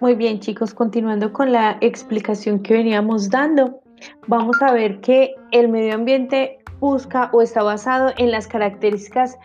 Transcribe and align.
Muy 0.00 0.14
bien, 0.14 0.38
chicos, 0.38 0.74
continuando 0.74 1.32
con 1.32 1.50
la 1.50 1.76
explicación 1.80 2.60
que 2.60 2.74
veníamos 2.74 3.30
dando, 3.30 3.80
vamos 4.28 4.62
a 4.62 4.72
ver 4.72 5.00
que 5.00 5.34
el 5.50 5.68
medio 5.68 5.96
ambiente 5.96 6.58
busca 6.78 7.30
o 7.32 7.42
está 7.42 7.64
basado 7.64 8.12
en 8.16 8.30
las 8.30 8.46
características 8.46 9.36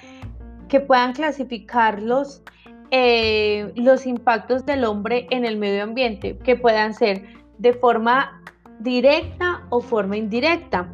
que 0.67 0.79
puedan 0.79 1.13
clasificar 1.13 1.99
los, 2.03 2.44
eh, 2.92 3.71
los 3.76 4.05
impactos 4.05 4.63
del 4.63 4.85
hombre 4.85 5.26
en 5.31 5.44
el 5.44 5.58
medio 5.58 5.81
ambiente, 5.81 6.37
que 6.37 6.56
puedan 6.56 6.94
ser 6.94 7.24
de 7.58 7.74
forma 7.74 8.40
directa 8.79 9.65
o 9.70 9.81
forma 9.81 10.17
indirecta, 10.17 10.88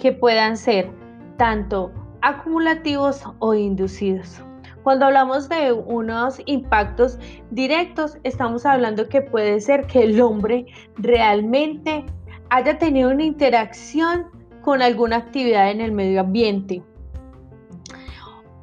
que 0.00 0.10
puedan 0.10 0.56
ser 0.56 0.90
tanto 1.36 1.92
acumulativos 2.20 3.22
o 3.38 3.54
inducidos. 3.54 4.42
Cuando 4.84 5.06
hablamos 5.06 5.48
de 5.48 5.72
unos 5.72 6.42
impactos 6.44 7.18
directos, 7.50 8.18
estamos 8.22 8.66
hablando 8.66 9.08
que 9.08 9.22
puede 9.22 9.58
ser 9.62 9.86
que 9.86 10.02
el 10.02 10.20
hombre 10.20 10.66
realmente 10.98 12.04
haya 12.50 12.78
tenido 12.78 13.10
una 13.10 13.24
interacción 13.24 14.26
con 14.60 14.82
alguna 14.82 15.16
actividad 15.16 15.70
en 15.70 15.80
el 15.80 15.92
medio 15.92 16.20
ambiente. 16.20 16.82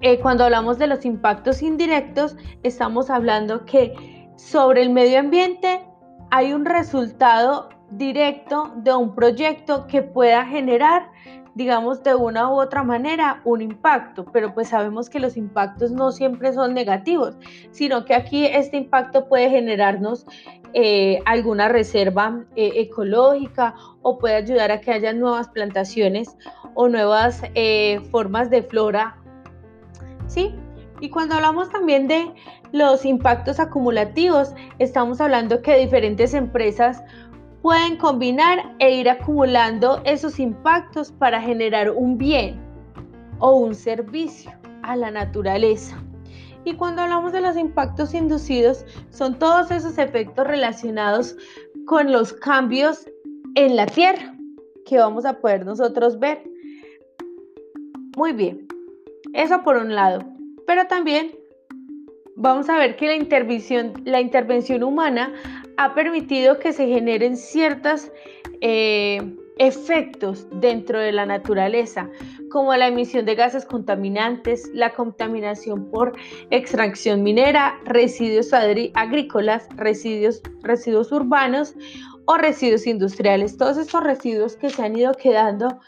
Eh, 0.01 0.19
cuando 0.19 0.43
hablamos 0.43 0.77
de 0.77 0.85
los 0.85 1.05
impactos 1.05 1.63
indirectos, 1.63 2.37
estamos 2.61 3.09
hablando 3.09 3.65
que 3.65 4.29
sobre 4.35 4.83
el 4.83 4.91
medio 4.91 5.19
ambiente 5.19 5.81
hay 6.29 6.53
un 6.53 6.65
resultado 6.65 7.69
directo 7.89 8.71
de 8.75 8.93
un 8.93 9.15
proyecto 9.15 9.87
que 9.87 10.03
pueda 10.03 10.45
generar 10.45 11.09
digamos, 11.55 12.03
de 12.03 12.15
una 12.15 12.49
u 12.49 12.59
otra 12.59 12.83
manera 12.83 13.41
un 13.43 13.61
impacto, 13.61 14.25
pero 14.25 14.53
pues 14.53 14.69
sabemos 14.69 15.09
que 15.09 15.19
los 15.19 15.35
impactos 15.35 15.91
no 15.91 16.11
siempre 16.11 16.53
son 16.53 16.73
negativos, 16.73 17.35
sino 17.71 18.05
que 18.05 18.13
aquí 18.13 18.45
este 18.45 18.77
impacto 18.77 19.27
puede 19.27 19.49
generarnos 19.49 20.25
eh, 20.73 21.19
alguna 21.25 21.67
reserva 21.67 22.45
eh, 22.55 22.71
ecológica 22.75 23.75
o 24.01 24.17
puede 24.17 24.35
ayudar 24.35 24.71
a 24.71 24.79
que 24.79 24.91
haya 24.91 25.11
nuevas 25.11 25.49
plantaciones 25.49 26.37
o 26.75 26.87
nuevas 26.87 27.41
eh, 27.55 27.99
formas 28.09 28.49
de 28.49 28.63
flora, 28.63 29.17
¿sí? 30.27 30.55
Y 31.01 31.09
cuando 31.09 31.35
hablamos 31.35 31.69
también 31.69 32.07
de 32.07 32.31
los 32.71 33.03
impactos 33.05 33.59
acumulativos, 33.59 34.53
estamos 34.79 35.19
hablando 35.19 35.61
que 35.61 35.75
diferentes 35.75 36.33
empresas 36.33 37.03
pueden 37.61 37.97
combinar 37.97 38.75
e 38.79 38.95
ir 38.95 39.09
acumulando 39.09 40.01
esos 40.05 40.39
impactos 40.39 41.11
para 41.11 41.41
generar 41.41 41.91
un 41.91 42.17
bien 42.17 42.59
o 43.39 43.55
un 43.55 43.75
servicio 43.75 44.51
a 44.83 44.95
la 44.95 45.11
naturaleza. 45.11 46.01
Y 46.63 46.73
cuando 46.73 47.01
hablamos 47.01 47.31
de 47.31 47.41
los 47.41 47.57
impactos 47.57 48.13
inducidos, 48.13 48.85
son 49.09 49.37
todos 49.39 49.71
esos 49.71 49.97
efectos 49.97 50.45
relacionados 50.45 51.35
con 51.85 52.11
los 52.11 52.33
cambios 52.33 53.07
en 53.55 53.75
la 53.75 53.85
Tierra 53.85 54.35
que 54.85 54.97
vamos 54.97 55.25
a 55.25 55.39
poder 55.39 55.65
nosotros 55.65 56.19
ver. 56.19 56.43
Muy 58.15 58.33
bien, 58.33 58.67
eso 59.33 59.63
por 59.63 59.77
un 59.77 59.95
lado. 59.95 60.21
Pero 60.67 60.85
también 60.87 61.31
vamos 62.35 62.69
a 62.69 62.77
ver 62.77 62.95
que 62.95 63.07
la 63.07 63.15
intervención, 63.15 63.93
la 64.05 64.21
intervención 64.21 64.83
humana 64.83 65.33
ha 65.83 65.95
permitido 65.95 66.59
que 66.59 66.73
se 66.73 66.87
generen 66.87 67.35
ciertos 67.35 68.11
eh, 68.61 69.35
efectos 69.57 70.47
dentro 70.51 70.99
de 70.99 71.11
la 71.11 71.25
naturaleza, 71.25 72.07
como 72.51 72.75
la 72.75 72.87
emisión 72.87 73.25
de 73.25 73.33
gases 73.35 73.65
contaminantes, 73.65 74.69
la 74.73 74.93
contaminación 74.93 75.89
por 75.89 76.13
extracción 76.51 77.23
minera, 77.23 77.79
residuos 77.85 78.53
agrícolas, 78.53 79.67
residuos, 79.75 80.41
residuos 80.61 81.11
urbanos 81.11 81.73
o 82.25 82.37
residuos 82.37 82.85
industriales. 82.85 83.57
Todos 83.57 83.77
estos 83.77 84.03
residuos 84.03 84.55
que 84.55 84.69
se 84.69 84.83
han 84.83 84.95
ido 84.95 85.13
quedando 85.13 85.79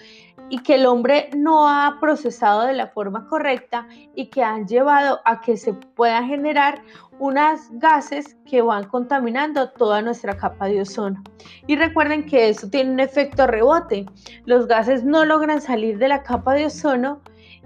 y 0.50 0.60
que 0.60 0.76
el 0.76 0.86
hombre 0.86 1.30
no 1.36 1.68
ha 1.68 1.98
procesado 2.00 2.64
de 2.64 2.74
la 2.74 2.88
forma 2.88 3.28
correcta 3.28 3.88
y 4.16 4.28
que 4.28 4.44
han 4.44 4.68
llevado 4.68 5.20
a 5.26 5.42
que 5.42 5.58
se 5.58 5.74
puedan 5.74 6.28
generar 6.28 6.82
unas 7.20 7.70
gases 7.74 8.36
que 8.46 8.62
van 8.62 8.86
contaminando 8.88 9.70
toda 9.70 10.02
nuestra 10.02 10.36
capa 10.36 10.68
de 10.68 10.82
ozono. 10.82 11.22
Y 11.68 11.76
recuerden 11.76 12.26
que 12.26 12.50
eso 12.50 12.70
tiene 12.70 12.92
un 12.92 13.00
efecto 13.00 13.48
rebote. 13.48 14.06
Los 14.46 14.68
gases 14.68 15.04
no 15.04 15.24
logran 15.26 15.62
salir 15.62 15.98
de 15.98 16.08
la 16.08 16.24
capa 16.24 16.54
de 16.54 16.66
ozono 16.66 17.22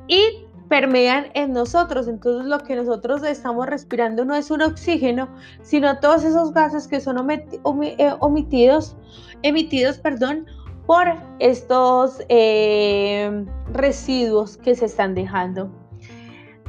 y 0.07 0.21
permean 0.67 1.27
en 1.33 1.53
nosotros. 1.53 2.07
Entonces 2.07 2.45
lo 2.45 2.59
que 2.59 2.75
nosotros 2.75 3.23
estamos 3.23 3.67
respirando 3.67 4.25
no 4.25 4.35
es 4.35 4.51
un 4.51 4.61
oxígeno, 4.61 5.29
sino 5.61 5.99
todos 5.99 6.23
esos 6.23 6.53
gases 6.53 6.87
que 6.87 6.99
son 6.99 7.29
eh, 7.29 8.13
omitidos, 8.19 8.95
emitidos, 9.41 9.97
perdón, 9.97 10.45
por 10.87 11.05
estos 11.39 12.23
eh, 12.29 13.45
residuos 13.73 14.57
que 14.57 14.73
se 14.73 14.85
están 14.85 15.13
dejando. 15.13 15.69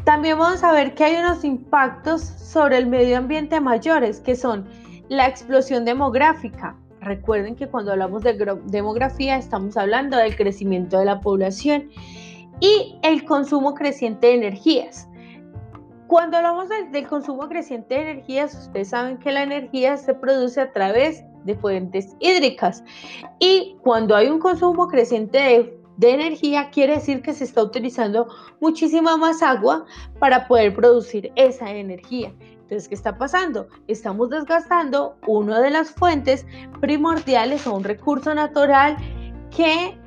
También 0.04 0.38
vamos 0.38 0.64
a 0.64 0.72
ver 0.72 0.94
que 0.94 1.04
hay 1.04 1.16
unos 1.16 1.44
impactos 1.44 2.22
sobre 2.22 2.78
el 2.78 2.86
medio 2.86 3.16
ambiente 3.16 3.60
mayores, 3.60 4.20
que 4.20 4.34
son 4.34 4.66
la 5.08 5.28
explosión 5.28 5.84
demográfica. 5.84 6.76
Recuerden 7.00 7.54
que 7.54 7.68
cuando 7.68 7.92
hablamos 7.92 8.22
de 8.24 8.58
demografía 8.66 9.36
estamos 9.36 9.76
hablando 9.76 10.16
del 10.16 10.34
crecimiento 10.34 10.98
de 10.98 11.04
la 11.04 11.20
población 11.20 11.88
y 12.60 12.98
el 13.02 13.24
consumo 13.24 13.74
creciente 13.74 14.26
de 14.26 14.34
energías. 14.34 15.07
Cuando 16.08 16.38
hablamos 16.38 16.68
del 16.90 17.06
consumo 17.06 17.48
creciente 17.48 17.94
de 17.94 18.10
energías, 18.10 18.54
ustedes 18.54 18.88
saben 18.88 19.18
que 19.18 19.30
la 19.30 19.42
energía 19.42 19.96
se 19.96 20.14
produce 20.14 20.60
a 20.60 20.72
través 20.72 21.22
de 21.44 21.54
fuentes 21.54 22.16
hídricas 22.18 22.82
y 23.38 23.76
cuando 23.82 24.16
hay 24.16 24.28
un 24.28 24.40
consumo 24.40 24.88
creciente 24.88 25.38
de 25.38 25.78
de 25.98 26.14
energía 26.14 26.70
quiere 26.70 26.94
decir 26.94 27.22
que 27.22 27.34
se 27.34 27.44
está 27.44 27.62
utilizando 27.62 28.28
muchísima 28.60 29.16
más 29.16 29.42
agua 29.42 29.84
para 30.20 30.46
poder 30.46 30.72
producir 30.72 31.32
esa 31.34 31.70
energía. 31.70 32.32
Entonces, 32.40 32.88
¿qué 32.88 32.94
está 32.94 33.18
pasando? 33.18 33.66
Estamos 33.88 34.30
desgastando 34.30 35.16
una 35.26 35.60
de 35.60 35.70
las 35.70 35.90
fuentes 35.90 36.46
primordiales 36.80 37.66
o 37.66 37.74
un 37.74 37.82
recurso 37.82 38.32
natural 38.32 38.96
que 39.54 39.98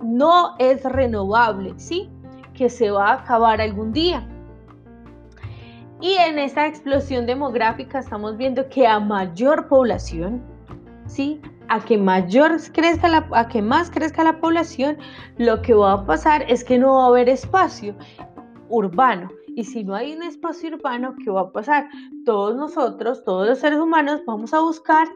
no 0.00 0.54
es 0.60 0.84
renovable, 0.84 1.74
¿sí? 1.76 2.08
Que 2.54 2.70
se 2.70 2.92
va 2.92 3.08
a 3.08 3.14
acabar 3.14 3.60
algún 3.60 3.92
día. 3.92 4.28
Y 6.04 6.18
en 6.18 6.38
esta 6.38 6.66
explosión 6.66 7.24
demográfica 7.24 8.00
estamos 8.00 8.36
viendo 8.36 8.68
que 8.68 8.86
a 8.86 9.00
mayor 9.00 9.68
población, 9.68 10.42
¿sí? 11.06 11.40
a 11.70 11.82
que 11.82 11.96
mayor 11.96 12.60
crezca 12.74 13.08
la, 13.08 13.26
a 13.32 13.48
que 13.48 13.62
más 13.62 13.90
crezca 13.90 14.22
la 14.22 14.38
población, 14.38 14.98
lo 15.38 15.62
que 15.62 15.72
va 15.72 15.94
a 15.94 16.04
pasar 16.04 16.44
es 16.46 16.62
que 16.62 16.76
no 16.76 16.96
va 16.96 17.04
a 17.04 17.06
haber 17.06 17.30
espacio 17.30 17.96
urbano. 18.68 19.30
Y 19.56 19.64
si 19.64 19.82
no 19.82 19.94
hay 19.94 20.12
un 20.12 20.22
espacio 20.24 20.74
urbano, 20.74 21.14
¿qué 21.24 21.30
va 21.30 21.40
a 21.40 21.52
pasar? 21.52 21.88
Todos 22.26 22.54
nosotros, 22.54 23.24
todos 23.24 23.48
los 23.48 23.60
seres 23.60 23.78
humanos, 23.78 24.20
vamos 24.26 24.52
a 24.52 24.60
buscar 24.60 25.08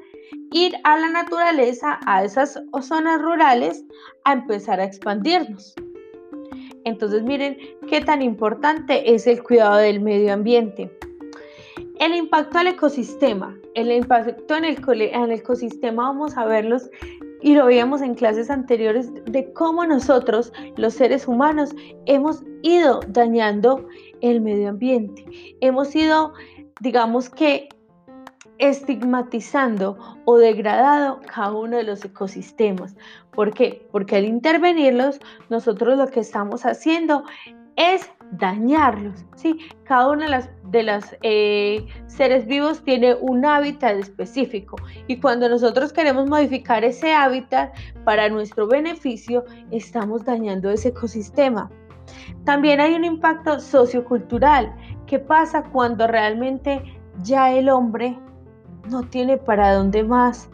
ir 0.52 0.74
a 0.84 0.96
la 0.96 1.10
naturaleza, 1.10 2.00
a 2.06 2.24
esas 2.24 2.58
zonas 2.80 3.20
rurales, 3.20 3.84
a 4.24 4.32
empezar 4.32 4.80
a 4.80 4.84
expandirnos. 4.84 5.74
Entonces 6.88 7.22
miren 7.22 7.56
qué 7.88 8.00
tan 8.00 8.22
importante 8.22 9.14
es 9.14 9.26
el 9.26 9.42
cuidado 9.42 9.76
del 9.76 10.00
medio 10.00 10.32
ambiente. 10.32 10.90
El 12.00 12.14
impacto 12.14 12.58
al 12.58 12.68
ecosistema. 12.68 13.56
El 13.74 13.92
impacto 13.92 14.56
en 14.56 14.64
el, 14.64 15.32
ecosistema 15.32 16.04
vamos 16.04 16.36
a 16.36 16.44
verlos 16.44 16.90
y 17.40 17.54
lo 17.54 17.66
veíamos 17.66 18.02
en 18.02 18.14
clases 18.14 18.50
anteriores 18.50 19.12
de 19.26 19.52
cómo 19.52 19.84
nosotros, 19.86 20.52
los 20.76 20.94
seres 20.94 21.28
humanos, 21.28 21.70
hemos 22.06 22.42
ido 22.62 23.00
dañando 23.08 23.86
el 24.20 24.40
medio 24.40 24.70
ambiente. 24.70 25.24
Hemos 25.60 25.94
ido, 25.94 26.32
digamos 26.80 27.30
que, 27.30 27.68
estigmatizando 28.58 29.96
o 30.24 30.36
degradado 30.36 31.20
cada 31.32 31.52
uno 31.52 31.76
de 31.76 31.84
los 31.84 32.04
ecosistemas. 32.04 32.96
¿Por 33.32 33.52
qué? 33.52 33.86
Porque 33.92 34.16
al 34.16 34.24
intervenirlos, 34.24 35.20
nosotros 35.48 35.96
lo 35.96 36.08
que 36.08 36.20
estamos 36.20 36.66
haciendo 36.66 37.24
es 37.76 38.10
dañarlos. 38.32 39.24
¿sí? 39.36 39.58
Cada 39.84 40.10
uno 40.10 40.28
de 40.28 40.48
de 40.64 40.82
las 40.82 41.16
eh, 41.22 41.86
seres 42.06 42.46
vivos 42.46 42.82
tiene 42.84 43.14
un 43.14 43.46
hábitat 43.46 43.96
específico 43.96 44.76
y 45.06 45.18
cuando 45.18 45.48
nosotros 45.48 45.92
queremos 45.92 46.28
modificar 46.28 46.84
ese 46.84 47.14
hábitat 47.14 47.74
para 48.04 48.28
nuestro 48.28 48.66
beneficio, 48.66 49.44
estamos 49.70 50.24
dañando 50.24 50.70
ese 50.70 50.88
ecosistema. 50.88 51.70
También 52.44 52.80
hay 52.80 52.94
un 52.94 53.04
impacto 53.04 53.60
sociocultural. 53.60 54.74
¿Qué 55.06 55.18
pasa 55.18 55.62
cuando 55.62 56.06
realmente 56.06 56.82
ya 57.22 57.52
el 57.52 57.68
hombre 57.68 58.18
no 58.90 59.02
tiene 59.02 59.36
para 59.36 59.74
dónde 59.74 60.02
más 60.02 60.50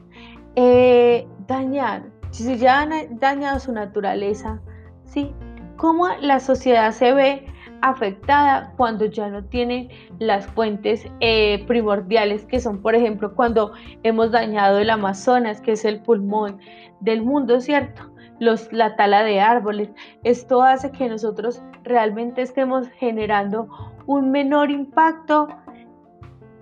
eh, 0.57 1.27
dañar? 1.47 2.03
Si 2.31 2.57
ya 2.57 2.81
han 2.81 3.19
dañado 3.19 3.61
su 3.61 3.73
naturaleza, 3.73 4.61
¿sí? 5.05 5.33
¿Cómo 5.77 6.09
la 6.21 6.41
sociedad 6.41 6.91
se 6.93 7.13
ve 7.13 7.47
afectada 7.85 8.73
cuando 8.77 9.05
ya 9.05 9.29
no 9.29 9.45
tiene 9.45 9.91
las 10.19 10.47
fuentes 10.47 11.07
eh, 11.21 11.65
primordiales 11.67 12.47
que 12.47 12.59
son, 12.59 12.81
por 12.81 12.95
ejemplo, 12.95 13.35
cuando 13.35 13.73
hemos 14.03 14.31
dañado 14.31 14.79
el 14.79 14.89
Amazonas, 14.89 15.61
que 15.61 15.73
es 15.73 15.85
el 15.85 16.01
pulmón 16.01 16.59
del 17.01 17.23
mundo, 17.23 17.61
¿cierto? 17.61 18.11
Los, 18.41 18.73
la 18.73 18.97
tala 18.97 19.23
de 19.23 19.41
árboles. 19.41 19.91
Esto 20.23 20.63
hace 20.63 20.91
que 20.93 21.09
nosotros 21.09 21.63
realmente 21.83 22.43
estemos 22.43 22.89
generando 22.99 23.69
un 24.07 24.31
menor 24.31 24.71
impacto 24.71 25.49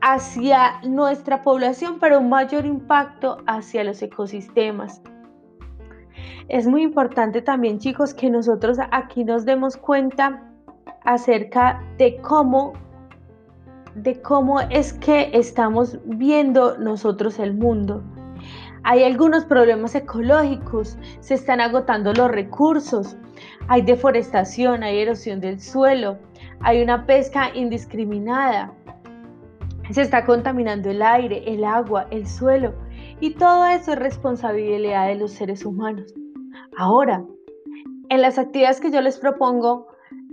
hacia 0.03 0.81
nuestra 0.83 1.43
población, 1.43 1.99
pero 2.01 2.19
un 2.19 2.29
mayor 2.29 2.67
impacto 2.67 3.39
hacia 3.47 3.85
los 3.85 4.03
ecosistemas. 4.03 5.01
Es 6.49 6.67
muy 6.67 6.83
importante 6.83 7.41
también, 7.41 7.79
chicos, 7.79 8.13
que 8.13 8.29
nosotros 8.29 8.79
aquí 8.91 9.25
nos 9.25 9.45
demos 9.45 9.77
cuenta 9.77 10.43
acerca 11.05 11.83
de 11.99 12.17
cómo 12.21 12.75
de 13.95 14.21
cómo 14.23 14.59
es 14.61 14.95
que 14.95 15.31
estamos 15.35 15.99
viendo 16.05 16.79
nosotros 16.79 17.39
el 17.39 17.53
mundo. 17.53 18.03
Hay 18.85 19.05
algunos 19.05 19.45
problemas 19.45 19.95
ecológicos, 19.95 20.97
se 21.21 21.35
están 21.35 21.61
agotando 21.61 22.15
los 22.15 22.31
recursos, 22.31 23.17
hay 23.69 23.83
deforestación, 23.83 24.83
hay 24.83 25.01
erosión 25.01 25.41
del 25.41 25.61
suelo, 25.61 26.19
hay 26.61 26.83
una 26.83 27.05
pesca 27.05 27.51
indiscriminada, 27.55 28.73
se 29.93 30.03
está 30.03 30.25
contaminando 30.25 30.91
el 30.91 31.03
aire, 31.03 31.43
el 31.47 31.65
agua, 31.65 32.07
el 32.11 32.27
suelo 32.27 32.75
y 33.21 33.31
todo 33.31 33.67
eso 33.67 33.93
es 33.93 33.99
responsabilidad 33.99 35.07
de 35.07 35.17
los 35.17 35.33
seres 35.33 35.65
humanos. 35.65 36.13
Ahora, 36.77 37.25
en 38.09 38.23
las 38.23 38.39
actividades 38.39 38.81
que 38.81 38.91
yo 38.91 39.01
les 39.01 39.19
propongo 39.19 39.87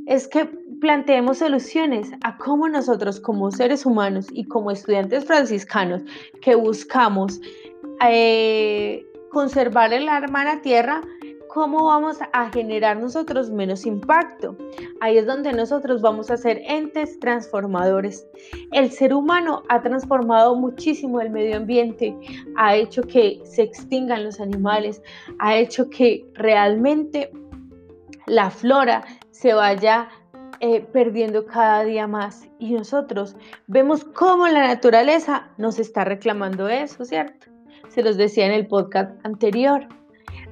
es 0.06 0.28
que 0.28 0.46
planteemos 0.80 1.40
soluciones 1.40 2.12
a 2.24 2.38
cómo 2.38 2.68
nosotros 2.68 3.20
como 3.20 3.52
seres 3.52 3.86
humanos 3.86 4.28
y 4.32 4.46
como 4.46 4.72
estudiantes 4.72 5.26
franciscanos 5.26 6.02
que 6.42 6.56
buscamos 6.56 7.40
eh, 8.08 9.06
conservar 9.32 9.94
el 9.94 10.08
hermana 10.08 10.62
tierra, 10.62 11.02
cómo 11.50 11.86
vamos 11.86 12.20
a 12.32 12.50
generar 12.52 12.98
nosotros 12.98 13.50
menos 13.50 13.86
impacto. 13.86 14.56
Ahí 15.02 15.18
es 15.18 15.26
donde 15.26 15.52
nosotros 15.52 16.02
vamos 16.02 16.30
a 16.30 16.38
ser 16.38 16.62
entes 16.66 17.20
transformadores. 17.20 18.26
El 18.72 18.92
ser 18.92 19.14
humano 19.14 19.64
ha 19.68 19.82
transformado 19.82 20.56
muchísimo 20.56 21.20
el 21.20 21.32
medio 21.32 21.58
ambiente, 21.58 22.16
ha 22.56 22.76
hecho 22.76 23.02
que 23.02 23.42
se 23.44 23.64
extingan 23.64 24.24
los 24.24 24.40
animales, 24.40 25.02
ha 25.40 25.58
hecho 25.58 25.90
que 25.90 26.26
realmente 26.36 27.32
la 28.28 28.52
flora 28.52 29.04
se 29.32 29.54
vaya 29.54 30.08
eh, 30.60 30.82
perdiendo 30.82 31.46
cada 31.46 31.84
día 31.84 32.06
más. 32.06 32.48
Y 32.60 32.74
nosotros 32.74 33.36
vemos 33.66 34.04
cómo 34.04 34.48
la 34.48 34.68
naturaleza 34.68 35.50
nos 35.58 35.80
está 35.80 36.06
reclamando 36.06 36.70
eso, 36.70 37.04
¿cierto? 37.06 37.48
Se 37.88 38.04
los 38.04 38.18
decía 38.18 38.46
en 38.46 38.52
el 38.52 38.68
podcast 38.68 39.26
anterior 39.26 39.88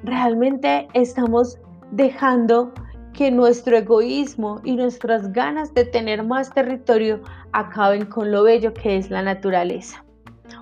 realmente 0.04 0.88
estamos 0.94 1.60
dejando 1.92 2.74
que 3.14 3.32
nuestro 3.32 3.78
egoísmo 3.78 4.62
y 4.64 4.76
nuestras 4.76 5.32
ganas 5.34 5.74
de 5.74 5.86
tener 5.86 6.24
más 6.24 6.52
territorio 6.52 7.22
acaben 7.52 8.06
con 8.06 8.32
lo 8.32 8.44
bello 8.44 8.74
que 8.74 8.98
es 8.98 9.10
la 9.10 9.24
naturaleza. 9.24 10.06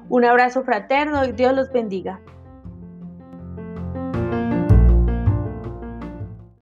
Un 0.07 0.23
abrazo 0.23 0.63
fraterno 0.63 1.25
y 1.25 1.33
Dios 1.33 1.53
los 1.53 1.71
bendiga. 1.71 2.21